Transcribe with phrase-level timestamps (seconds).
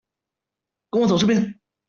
[0.89, 1.59] 跟我走這邊